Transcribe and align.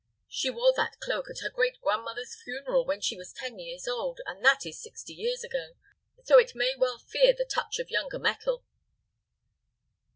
She 0.27 0.49
wore 0.49 0.73
that 0.77 0.99
cloak 0.99 1.29
at 1.29 1.41
her 1.43 1.49
great 1.51 1.79
grandmother's 1.79 2.33
funeral 2.33 2.85
when 2.87 3.01
she 3.01 3.15
was 3.15 3.31
ten 3.31 3.59
years 3.59 3.87
old, 3.87 4.19
and 4.25 4.43
that 4.43 4.65
is 4.65 4.81
sixty 4.81 5.13
years 5.13 5.43
ago; 5.43 5.75
so 6.23 6.39
it 6.39 6.55
may 6.55 6.73
well 6.75 6.97
fear 6.97 7.35
the 7.37 7.45
touch 7.45 7.77
of 7.77 7.91
younger 7.91 8.17
metal." 8.17 8.65